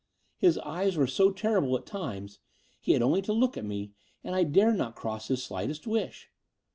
His 0.39 0.57
eyes 0.57 0.97
were 0.97 1.05
so 1.05 1.29
terrible 1.29 1.77
at 1.77 1.85
times; 1.85 2.39
he 2.79 2.93
had 2.93 3.03
only 3.03 3.21
to 3.21 3.31
look 3.31 3.55
at 3.55 3.65
me, 3.65 3.91
and 4.23 4.33
I 4.35 4.43
dared 4.43 4.75
not 4.77 4.95
cross 4.95 5.27
his 5.27 5.43
slightest 5.43 5.85
wish. 5.85 6.31